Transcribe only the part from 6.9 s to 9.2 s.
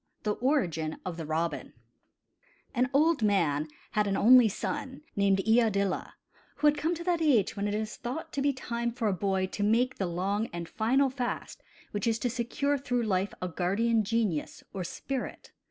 to that age when it is thought to be time for a